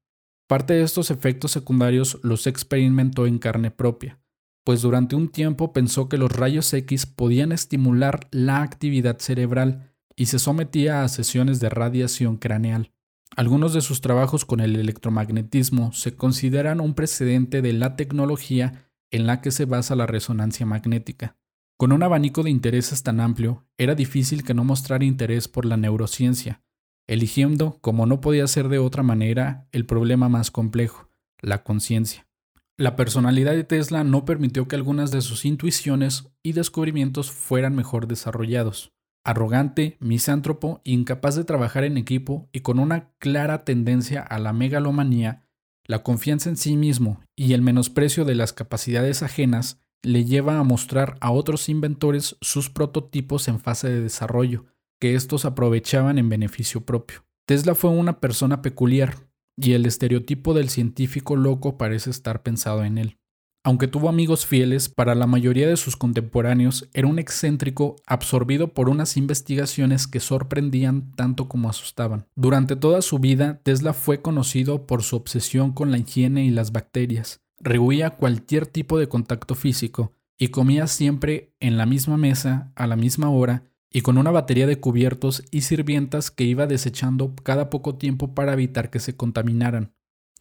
Parte 0.49 0.75
de 0.75 0.83
estos 0.83 1.13
efectos 1.13 1.53
secundarios 1.53 2.19
los 2.25 2.49
experimentó 2.49 3.29
en 3.29 3.39
carne 3.39 3.71
propia, 3.71 4.19
pues 4.65 4.83
durante 4.83 5.15
un 5.15 5.29
tiempo 5.29 5.73
pensó 5.73 6.09
que 6.09 6.19
los 6.19 6.33
rayos 6.33 6.75
X 6.75 7.07
podían 7.07 7.53
estimular 7.53 8.27
la 8.33 8.63
actividad 8.63 9.21
cerebral 9.21 9.94
y 10.17 10.27
se 10.27 10.39
sometía 10.39 11.03
a 11.03 11.09
sesiones 11.09 11.61
de 11.61 11.69
radiación 11.69 12.37
craneal. 12.37 12.93
Algunos 13.37 13.75
de 13.75 13.81
sus 13.81 14.01
trabajos 14.01 14.45
con 14.45 14.61
el 14.61 14.77
electromagnetismo 14.77 15.93
se 15.93 16.15
consideran 16.15 16.81
un 16.81 16.95
precedente 16.95 17.63
de 17.63 17.73
la 17.73 17.97
tecnología 17.97 18.91
en 19.11 19.27
la 19.27 19.41
que 19.41 19.51
se 19.51 19.65
basa 19.65 19.97
la 19.97 20.07
resonancia 20.07 20.67
magnética. 20.67 21.37
Con 21.77 21.93
un 21.93 22.03
abanico 22.05 22.45
de 22.45 22.51
intereses 22.51 23.03
tan 23.03 23.21
amplio, 23.21 23.67
era 23.77 23.97
difícil 23.97 24.45
que 24.45 24.55
no 24.55 24.63
mostrara 24.63 25.05
interés 25.05 25.49
por 25.49 25.65
la 25.65 25.77
neurociencia, 25.77 26.63
eligiendo, 27.09 27.79
como 27.81 28.07
no 28.07 28.21
podía 28.21 28.47
ser 28.47 28.69
de 28.69 28.79
otra 28.79 29.03
manera, 29.03 29.67
el 29.73 29.85
problema 29.85 30.29
más 30.29 30.53
complejo, 30.53 31.09
la 31.41 31.65
conciencia. 31.65 32.29
La 32.77 32.97
personalidad 32.97 33.53
de 33.53 33.65
Tesla 33.65 34.05
no 34.05 34.25
permitió 34.25 34.67
que 34.67 34.77
algunas 34.77 35.11
de 35.11 35.21
sus 35.21 35.45
intuiciones 35.45 36.29
y 36.43 36.53
descubrimientos 36.53 37.31
fueran 37.31 37.75
mejor 37.75 38.07
desarrollados. 38.07 38.93
Arrogante, 39.25 39.97
misántropo, 40.01 40.83
incapaz 40.85 41.35
de 41.35 41.45
trabajar 41.45 41.85
en 41.85 41.97
equipo 41.97 42.49
y 42.53 42.61
con 42.61 42.79
una 42.79 43.11
clara 43.19 43.65
tendencia 43.65 44.21
a 44.21 44.39
la 44.39 44.53
megalomanía, 44.53 45.49
la 45.87 46.03
confianza 46.03 46.51
en 46.51 46.57
sí 46.57 46.77
mismo 46.77 47.21
y 47.35 47.55
el 47.55 47.63
menosprecio 47.63 48.25
de 48.25 48.35
las 48.35 48.53
capacidades 48.53 49.23
ajenas 49.23 49.81
le 50.03 50.25
lleva 50.25 50.59
a 50.59 50.63
mostrar 50.63 51.17
a 51.21 51.31
otros 51.31 51.69
inventores 51.69 52.37
sus 52.41 52.69
prototipos 52.69 53.49
en 53.49 53.61
fase 53.61 53.89
de 53.89 54.03
desarrollo, 54.03 54.67
que 55.01 55.15
estos 55.15 55.45
aprovechaban 55.45 56.19
en 56.19 56.29
beneficio 56.29 56.85
propio. 56.85 57.25
Tesla 57.47 57.75
fue 57.75 57.91
una 57.91 58.21
persona 58.21 58.63
peculiar, 58.63 59.17
y 59.57 59.73
el 59.73 59.87
estereotipo 59.87 60.53
del 60.53 60.69
científico 60.69 61.37
loco 61.37 61.79
parece 61.79 62.11
estar 62.11 62.43
pensado 62.43 62.85
en 62.85 62.99
él. 62.99 63.19
Aunque 63.67 63.89
tuvo 63.89 64.11
amigos 64.11 64.45
fieles, 64.45 64.91
para 64.91 65.15
la 65.15 65.27
mayoría 65.27 65.67
de 65.67 65.79
sus 65.79 65.97
contemporáneos 65.97 66.87
era 66.93 67.09
un 67.09 67.19
excéntrico 67.19 67.97
absorbido 68.07 68.69
por 68.69 68.91
unas 68.91 69.17
investigaciones 69.17 70.07
que 70.07 70.21
sorprendían 70.21 71.13
tanto 71.13 71.49
como 71.49 71.71
asustaban. 71.71 72.27
Durante 72.37 72.77
toda 72.77 73.01
su 73.01 73.19
vida, 73.19 73.61
Tesla 73.63 73.95
fue 73.95 74.21
conocido 74.21 74.87
por 74.87 75.03
su 75.03 75.17
obsesión 75.17 75.73
con 75.73 75.91
la 75.91 75.97
higiene 75.97 76.45
y 76.45 76.51
las 76.51 76.73
bacterias, 76.73 77.41
rehuía 77.59 78.11
cualquier 78.11 78.67
tipo 78.67 78.99
de 78.99 79.09
contacto 79.09 79.55
físico 79.55 80.13
y 80.39 80.49
comía 80.49 80.87
siempre 80.87 81.55
en 81.59 81.79
la 81.79 81.87
misma 81.87 82.19
mesa, 82.19 82.71
a 82.77 82.87
la 82.87 82.97
misma 82.97 83.31
hora, 83.31 83.65
y 83.91 84.03
con 84.03 84.19
una 84.19 84.31
batería 84.31 84.67
de 84.67 84.79
cubiertos 84.79 85.43
y 85.51 85.63
sirvientas 85.63 86.31
que 86.31 86.45
iba 86.45 86.67
desechando 86.67 87.35
cada 87.43 87.71
poco 87.71 87.95
tiempo 87.95 88.35
para 88.35 88.53
evitar 88.53 88.91
que 88.91 88.99
se 88.99 89.17
contaminaran. 89.17 89.95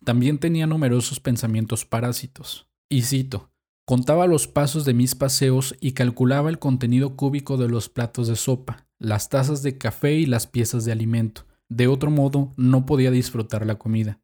También 0.04 0.40
tenía 0.40 0.68
numerosos 0.68 1.22
pensamientos 1.22 1.86
parásitos. 1.86 2.68
Y 2.94 3.02
cito, 3.02 3.50
contaba 3.88 4.28
los 4.28 4.48
pasos 4.48 4.86
de 4.86 4.94
mis 4.94 5.16
paseos 5.16 5.76
y 5.82 5.94
calculaba 5.94 6.52
el 6.52 6.60
contenido 6.60 7.16
cúbico 7.16 7.58
de 7.58 7.68
los 7.68 7.90
platos 7.90 8.28
de 8.28 8.36
sopa, 8.36 8.88
las 9.00 9.30
tazas 9.30 9.64
de 9.64 9.80
café 9.80 10.14
y 10.14 10.28
las 10.28 10.46
piezas 10.46 10.86
de 10.86 10.92
alimento. 10.92 11.48
De 11.70 11.88
otro 11.88 12.12
modo, 12.12 12.54
no 12.56 12.86
podía 12.86 13.10
disfrutar 13.10 13.66
la 13.66 13.80
comida. 13.80 14.22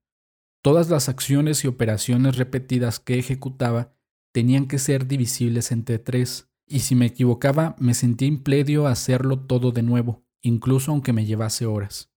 Todas 0.62 0.88
las 0.92 1.10
acciones 1.10 1.64
y 1.64 1.68
operaciones 1.68 2.38
repetidas 2.38 3.00
que 3.00 3.18
ejecutaba 3.18 3.92
tenían 4.32 4.68
que 4.68 4.78
ser 4.78 5.08
divisibles 5.08 5.72
entre 5.72 5.98
tres, 5.98 6.52
y 6.68 6.82
si 6.82 6.94
me 6.94 7.08
equivocaba 7.08 7.76
me 7.80 7.96
sentía 7.96 8.28
impledio 8.28 8.86
a 8.86 8.92
hacerlo 8.92 9.40
todo 9.40 9.72
de 9.72 9.82
nuevo, 9.82 10.22
incluso 10.44 10.92
aunque 10.92 11.12
me 11.12 11.26
llevase 11.26 11.66
horas. 11.66 12.09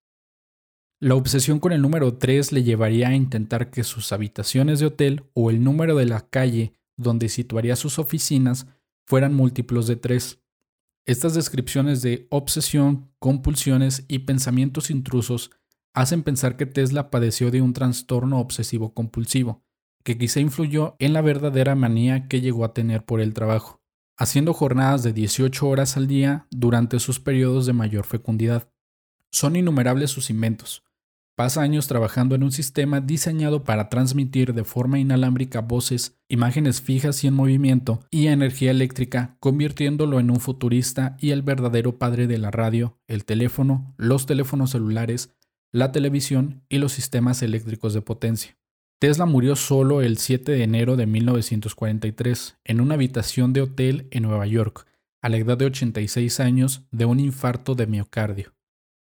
La 1.02 1.16
obsesión 1.16 1.59
con 1.59 1.73
el 1.73 1.82
número 1.82 2.14
3 2.16 2.52
le 2.52 2.62
llevaría 2.62 3.09
a 3.09 3.16
intentar 3.16 3.73
que 3.73 3.82
sus 3.82 4.12
habitaciones 4.12 4.78
de 4.78 4.87
hotel 4.87 5.25
o 5.35 5.50
el 5.50 5.64
número 5.64 5.97
de 5.97 6.06
la 6.06 6.28
calle 6.28 6.75
donde 6.97 7.28
situaría 7.28 7.75
sus 7.75 7.99
oficinas 7.99 8.68
fueran 9.04 9.35
múltiplos 9.35 9.88
de 9.88 9.97
3. 9.97 10.38
Estas 11.04 11.35
descripciones 11.35 12.02
de 12.02 12.28
obsesión, 12.30 13.11
compulsiones 13.18 14.04
y 14.06 14.21
pensamientos 14.21 14.90
intrusos 14.90 15.50
hacen 15.92 16.23
pensar 16.23 16.56
que 16.56 16.66
Tesla 16.66 17.11
padeció 17.11 17.50
de 17.50 17.62
un 17.62 17.73
trastorno 17.73 18.38
obsesivo 18.38 18.94
compulsivo, 18.94 19.64
que 20.04 20.16
quizá 20.16 20.38
influyó 20.38 20.94
en 21.00 21.14
la 21.14 21.21
verdadera 21.21 21.75
manía 21.75 22.28
que 22.28 22.40
llegó 22.40 22.64
a 22.64 22.75
tener 22.75 23.04
por 23.04 23.21
el 23.21 23.35
trabajo, 23.35 23.82
haciendo 24.16 24.54
jornadas 24.54 25.02
de 25.02 25.12
18 25.12 25.66
horas 25.66 25.97
al 25.97 26.06
día 26.06 26.47
durante 26.52 27.00
sus 27.00 27.18
periodos 27.18 27.66
de 27.66 27.73
mayor 27.73 28.06
fecundidad. 28.06 28.71
Son 29.32 29.56
innumerables 29.56 30.12
sus 30.12 30.30
inventos. 30.30 30.85
Pasa 31.34 31.62
años 31.62 31.86
trabajando 31.86 32.34
en 32.34 32.42
un 32.42 32.52
sistema 32.52 33.00
diseñado 33.00 33.64
para 33.64 33.88
transmitir 33.88 34.52
de 34.52 34.64
forma 34.64 34.98
inalámbrica 34.98 35.62
voces, 35.62 36.18
imágenes 36.28 36.82
fijas 36.82 37.24
y 37.24 37.26
en 37.26 37.34
movimiento 37.34 38.00
y 38.10 38.26
energía 38.26 38.70
eléctrica, 38.70 39.36
convirtiéndolo 39.40 40.20
en 40.20 40.30
un 40.30 40.40
futurista 40.40 41.16
y 41.18 41.30
el 41.30 41.40
verdadero 41.40 41.98
padre 41.98 42.26
de 42.26 42.36
la 42.36 42.50
radio, 42.50 42.98
el 43.06 43.24
teléfono, 43.24 43.94
los 43.96 44.26
teléfonos 44.26 44.72
celulares, 44.72 45.34
la 45.72 45.90
televisión 45.90 46.64
y 46.68 46.76
los 46.76 46.92
sistemas 46.92 47.42
eléctricos 47.42 47.94
de 47.94 48.02
potencia. 48.02 48.58
Tesla 48.98 49.24
murió 49.24 49.56
solo 49.56 50.02
el 50.02 50.18
7 50.18 50.52
de 50.52 50.62
enero 50.62 50.96
de 50.96 51.06
1943 51.06 52.58
en 52.62 52.80
una 52.82 52.94
habitación 52.94 53.54
de 53.54 53.62
hotel 53.62 54.06
en 54.10 54.24
Nueva 54.24 54.46
York, 54.46 54.86
a 55.22 55.30
la 55.30 55.38
edad 55.38 55.56
de 55.56 55.64
86 55.64 56.40
años, 56.40 56.82
de 56.90 57.06
un 57.06 57.20
infarto 57.20 57.74
de 57.74 57.86
miocardio. 57.86 58.52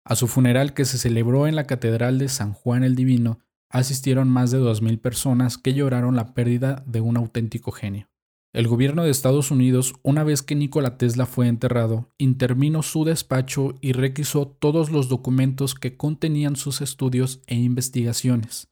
A 0.09 0.15
su 0.15 0.27
funeral, 0.27 0.73
que 0.73 0.85
se 0.85 0.97
celebró 0.97 1.47
en 1.47 1.57
la 1.57 1.65
Catedral 1.65 2.17
de 2.17 2.29
San 2.29 2.53
Juan 2.53 2.85
el 2.85 2.95
Divino, 2.95 3.39
asistieron 3.69 4.29
más 4.29 4.51
de 4.51 4.59
2.000 4.59 5.01
personas 5.01 5.57
que 5.57 5.73
lloraron 5.73 6.15
la 6.15 6.33
pérdida 6.33 6.81
de 6.85 7.01
un 7.01 7.17
auténtico 7.17 7.73
genio. 7.73 8.09
El 8.53 8.69
gobierno 8.69 9.03
de 9.03 9.09
Estados 9.09 9.51
Unidos, 9.51 9.95
una 10.03 10.23
vez 10.23 10.43
que 10.43 10.55
Nikola 10.55 10.97
Tesla 10.97 11.25
fue 11.25 11.49
enterrado, 11.49 12.09
intervino 12.17 12.83
su 12.83 13.03
despacho 13.03 13.75
y 13.81 13.91
requisó 13.91 14.47
todos 14.47 14.91
los 14.91 15.09
documentos 15.09 15.75
que 15.75 15.97
contenían 15.97 16.55
sus 16.55 16.79
estudios 16.79 17.41
e 17.45 17.55
investigaciones. 17.55 18.69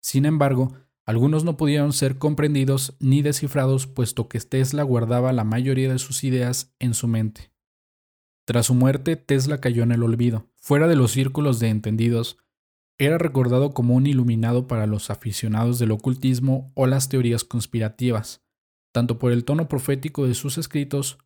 Sin 0.00 0.24
embargo, 0.24 0.72
algunos 1.04 1.44
no 1.44 1.58
pudieron 1.58 1.92
ser 1.92 2.16
comprendidos 2.16 2.96
ni 2.98 3.20
descifrados 3.20 3.86
puesto 3.86 4.26
que 4.26 4.40
Tesla 4.40 4.84
guardaba 4.84 5.34
la 5.34 5.44
mayoría 5.44 5.92
de 5.92 5.98
sus 5.98 6.24
ideas 6.24 6.74
en 6.78 6.94
su 6.94 7.08
mente. 7.08 7.52
Tras 8.46 8.66
su 8.66 8.74
muerte, 8.74 9.16
Tesla 9.16 9.60
cayó 9.60 9.82
en 9.82 9.92
el 9.92 10.02
olvido. 10.02 10.51
Fuera 10.62 10.86
de 10.88 10.96
los 10.96 11.10
círculos 11.10 11.58
de 11.58 11.68
entendidos, 11.68 12.38
era 12.98 13.18
recordado 13.18 13.74
como 13.74 13.94
un 13.94 14.06
iluminado 14.06 14.66
para 14.66 14.86
los 14.86 15.10
aficionados 15.10 15.78
del 15.78 15.90
ocultismo 15.90 16.70
o 16.74 16.86
las 16.86 17.08
teorías 17.08 17.44
conspirativas 17.44 18.42
tanto 18.92 19.18
por 19.18 19.32
el 19.32 19.44
tono 19.44 19.68
profético 19.68 20.26
de 20.26 20.34
sus 20.34 20.58
escritos 20.58 21.18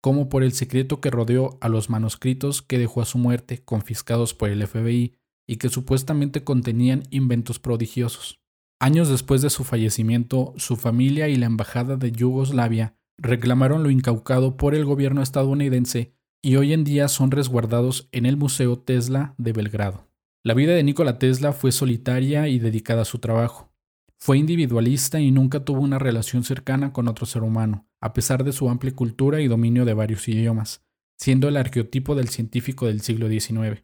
como 0.00 0.28
por 0.28 0.42
el 0.42 0.52
secreto 0.52 1.00
que 1.00 1.10
rodeó 1.10 1.58
a 1.62 1.68
los 1.68 1.88
manuscritos 1.88 2.60
que 2.60 2.78
dejó 2.78 3.00
a 3.00 3.06
su 3.06 3.16
muerte 3.16 3.64
confiscados 3.64 4.34
por 4.34 4.50
el 4.50 4.64
FBI 4.66 5.16
y 5.48 5.56
que 5.56 5.70
supuestamente 5.70 6.44
contenían 6.44 7.04
inventos 7.10 7.58
prodigiosos. 7.58 8.40
Años 8.78 9.08
después 9.08 9.40
de 9.40 9.48
su 9.48 9.64
fallecimiento, 9.64 10.52
su 10.56 10.76
familia 10.76 11.28
y 11.28 11.36
la 11.36 11.46
Embajada 11.46 11.96
de 11.96 12.12
Yugoslavia 12.12 12.96
reclamaron 13.16 13.82
lo 13.82 13.90
incaucado 13.90 14.58
por 14.58 14.74
el 14.74 14.84
gobierno 14.84 15.22
estadounidense 15.22 16.12
y 16.44 16.56
hoy 16.56 16.74
en 16.74 16.84
día 16.84 17.08
son 17.08 17.30
resguardados 17.30 18.06
en 18.12 18.26
el 18.26 18.36
Museo 18.36 18.78
Tesla 18.78 19.34
de 19.38 19.54
Belgrado. 19.54 20.10
La 20.42 20.52
vida 20.52 20.74
de 20.74 20.82
Nikola 20.82 21.18
Tesla 21.18 21.54
fue 21.54 21.72
solitaria 21.72 22.48
y 22.48 22.58
dedicada 22.58 23.00
a 23.00 23.06
su 23.06 23.18
trabajo. 23.18 23.72
Fue 24.18 24.36
individualista 24.36 25.18
y 25.20 25.30
nunca 25.30 25.64
tuvo 25.64 25.80
una 25.80 25.98
relación 25.98 26.44
cercana 26.44 26.92
con 26.92 27.08
otro 27.08 27.24
ser 27.24 27.42
humano, 27.42 27.88
a 27.98 28.12
pesar 28.12 28.44
de 28.44 28.52
su 28.52 28.68
amplia 28.68 28.94
cultura 28.94 29.40
y 29.40 29.48
dominio 29.48 29.86
de 29.86 29.94
varios 29.94 30.28
idiomas, 30.28 30.84
siendo 31.16 31.48
el 31.48 31.56
arqueotipo 31.56 32.14
del 32.14 32.28
científico 32.28 32.88
del 32.88 33.00
siglo 33.00 33.30
XIX. 33.30 33.82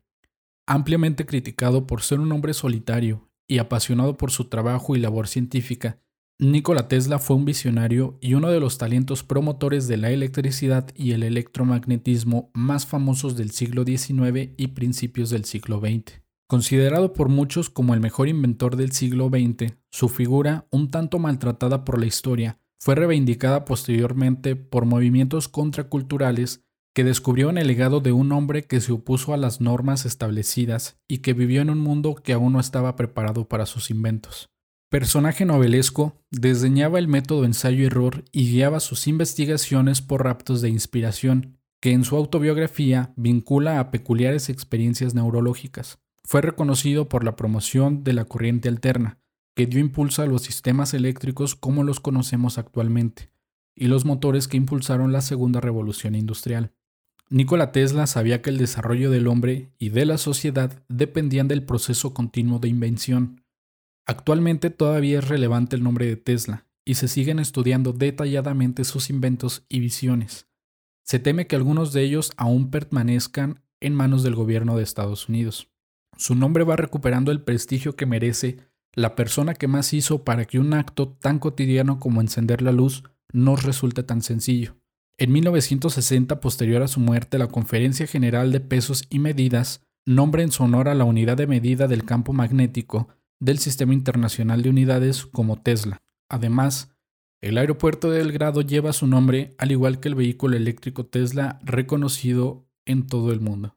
Ampliamente 0.67 1.25
criticado 1.25 1.87
por 1.87 2.03
ser 2.03 2.21
un 2.21 2.31
hombre 2.31 2.53
solitario 2.53 3.31
y 3.49 3.57
apasionado 3.57 4.19
por 4.19 4.33
su 4.33 4.51
trabajo 4.51 4.95
y 4.95 5.01
labor 5.01 5.29
científica, 5.29 5.99
Nikola 6.43 6.89
Tesla 6.89 7.19
fue 7.19 7.37
un 7.37 7.45
visionario 7.45 8.17
y 8.23 8.33
uno 8.33 8.49
de 8.49 8.61
los 8.61 8.79
talentos 8.79 9.23
promotores 9.23 9.89
de 9.89 9.99
la 9.99 10.11
electricidad 10.11 10.89
y 10.95 11.13
el 11.13 11.23
electromagnetismo 11.23 12.51
más 12.55 12.87
famosos 12.87 13.37
del 13.37 13.51
siglo 13.51 13.85
XIX 13.85 14.49
y 14.57 14.69
principios 14.69 15.29
del 15.29 15.45
siglo 15.45 15.81
XX. 15.81 16.23
Considerado 16.49 17.13
por 17.13 17.29
muchos 17.29 17.69
como 17.69 17.93
el 17.93 18.01
mejor 18.01 18.27
inventor 18.27 18.77
del 18.77 18.93
siglo 18.93 19.29
XX, 19.29 19.75
su 19.91 20.09
figura, 20.09 20.67
un 20.71 20.91
tanto 20.91 21.19
maltratada 21.19 21.85
por 21.85 22.01
la 22.01 22.07
historia, 22.07 22.59
fue 22.81 22.95
reivindicada 22.95 23.67
posteriormente 23.67 24.57
por 24.57 24.87
movimientos 24.87 25.47
contraculturales 25.47 26.65
que 26.95 27.05
descubrieron 27.05 27.59
el 27.59 27.67
legado 27.67 28.01
de 28.01 28.13
un 28.13 28.33
hombre 28.33 28.63
que 28.63 28.81
se 28.81 28.93
opuso 28.93 29.35
a 29.35 29.37
las 29.37 29.61
normas 29.61 30.07
establecidas 30.07 30.97
y 31.07 31.19
que 31.19 31.35
vivió 31.35 31.61
en 31.61 31.69
un 31.69 31.81
mundo 31.81 32.15
que 32.15 32.33
aún 32.33 32.55
no 32.55 32.61
estaba 32.61 32.97
preparado 32.97 33.47
para 33.47 33.67
sus 33.67 33.91
inventos. 33.91 34.49
Personaje 34.91 35.45
novelesco, 35.45 36.21
desdeñaba 36.33 36.99
el 36.99 37.07
método 37.07 37.45
ensayo-error 37.45 38.25
y 38.33 38.51
guiaba 38.51 38.81
sus 38.81 39.07
investigaciones 39.07 40.03
por 40.03 40.25
raptos 40.25 40.63
de 40.63 40.69
inspiración, 40.69 41.61
que 41.81 41.93
en 41.93 42.03
su 42.03 42.17
autobiografía 42.17 43.13
vincula 43.15 43.79
a 43.79 43.93
peculiares 43.93 44.49
experiencias 44.49 45.15
neurológicas. 45.15 46.01
Fue 46.25 46.41
reconocido 46.41 47.09
por 47.09 47.23
la 47.23 47.37
promoción 47.37 48.03
de 48.03 48.15
la 48.15 48.25
corriente 48.25 48.69
alterna, 48.69 49.21
que 49.55 49.67
dio 49.67 49.79
impulso 49.79 50.23
a 50.23 50.27
los 50.27 50.43
sistemas 50.43 50.93
eléctricos 50.93 51.55
como 51.55 51.85
los 51.85 52.01
conocemos 52.01 52.59
actualmente, 52.59 53.31
y 53.77 53.87
los 53.87 54.05
motores 54.05 54.49
que 54.49 54.57
impulsaron 54.57 55.13
la 55.13 55.21
segunda 55.21 55.61
revolución 55.61 56.17
industrial. 56.17 56.73
Nikola 57.29 57.71
Tesla 57.71 58.09
sabía 58.09 58.43
que 58.43 58.51
el 58.51 58.59
desarrollo 58.59 59.13
del 59.13 59.29
hombre 59.29 59.71
y 59.79 59.91
de 59.91 60.05
la 60.05 60.19
sociedad 60.19 60.83
dependían 60.89 61.47
del 61.47 61.63
proceso 61.63 62.13
continuo 62.13 62.59
de 62.59 62.67
invención. 62.67 63.45
Actualmente 64.11 64.71
todavía 64.71 65.21
es 65.21 65.29
relevante 65.29 65.77
el 65.77 65.85
nombre 65.85 66.05
de 66.05 66.17
Tesla 66.17 66.67
y 66.85 66.97
se 66.97 67.07
siguen 67.07 67.39
estudiando 67.39 67.93
detalladamente 67.93 68.83
sus 68.83 69.09
inventos 69.09 69.65
y 69.69 69.79
visiones. 69.79 70.49
Se 71.05 71.21
teme 71.21 71.47
que 71.47 71.55
algunos 71.55 71.93
de 71.93 72.03
ellos 72.03 72.33
aún 72.37 72.73
permanezcan 72.73 73.63
en 73.79 73.95
manos 73.95 74.25
del 74.25 74.35
gobierno 74.35 74.77
de 74.77 74.83
Estados 74.83 75.29
Unidos. 75.29 75.69
Su 76.17 76.35
nombre 76.35 76.65
va 76.65 76.75
recuperando 76.75 77.31
el 77.31 77.43
prestigio 77.43 77.95
que 77.95 78.05
merece 78.05 78.57
la 78.95 79.15
persona 79.15 79.55
que 79.55 79.69
más 79.69 79.93
hizo 79.93 80.25
para 80.25 80.45
que 80.45 80.59
un 80.59 80.75
acto 80.75 81.11
tan 81.11 81.39
cotidiano 81.39 82.01
como 82.01 82.21
encender 82.21 82.63
la 82.63 82.73
luz 82.73 83.05
nos 83.33 83.63
resulte 83.63 84.03
tan 84.03 84.23
sencillo. 84.23 84.75
En 85.19 85.31
1960, 85.31 86.41
posterior 86.41 86.83
a 86.83 86.89
su 86.89 86.99
muerte, 86.99 87.39
la 87.39 87.47
Conferencia 87.47 88.09
General 88.09 88.51
de 88.51 88.59
Pesos 88.59 89.05
y 89.09 89.21
Medidas 89.21 89.87
nombra 90.05 90.43
en 90.43 90.51
su 90.51 90.65
honor 90.65 90.89
a 90.89 90.97
la 90.97 91.05
unidad 91.05 91.37
de 91.37 91.47
medida 91.47 91.87
del 91.87 92.05
campo 92.05 92.33
magnético 92.33 93.07
del 93.41 93.59
Sistema 93.59 93.95
Internacional 93.95 94.63
de 94.63 94.71
Unidades 94.71 95.27
como 95.27 95.61
Tesla. 95.61 95.99
Además, 96.29 96.95
el 97.43 97.57
aeropuerto 97.57 98.11
de 98.11 98.19
Belgrado 98.19 98.61
lleva 98.61 98.93
su 98.93 99.07
nombre, 99.07 99.55
al 99.59 99.73
igual 99.73 99.99
que 99.99 100.09
el 100.09 100.15
vehículo 100.15 100.57
eléctrico 100.57 101.07
Tesla 101.07 101.59
reconocido 101.63 102.69
en 102.85 103.07
todo 103.07 103.33
el 103.33 103.41
mundo. 103.41 103.77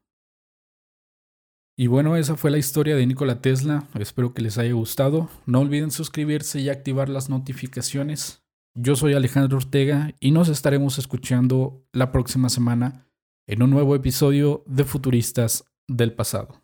Y 1.75 1.87
bueno, 1.87 2.15
esa 2.17 2.35
fue 2.35 2.51
la 2.51 2.59
historia 2.59 2.95
de 2.95 3.07
Nikola 3.07 3.41
Tesla. 3.41 3.87
Espero 3.97 4.33
que 4.33 4.43
les 4.43 4.57
haya 4.57 4.73
gustado. 4.73 5.29
No 5.47 5.61
olviden 5.61 5.89
suscribirse 5.89 6.59
y 6.59 6.69
activar 6.69 7.09
las 7.09 7.29
notificaciones. 7.29 8.43
Yo 8.75 8.95
soy 8.95 9.13
Alejandro 9.13 9.57
Ortega 9.57 10.13
y 10.19 10.31
nos 10.31 10.49
estaremos 10.49 10.99
escuchando 10.99 11.83
la 11.91 12.11
próxima 12.11 12.49
semana 12.49 13.07
en 13.47 13.63
un 13.63 13.69
nuevo 13.69 13.95
episodio 13.95 14.63
de 14.67 14.83
Futuristas 14.83 15.65
del 15.87 16.13
Pasado. 16.13 16.62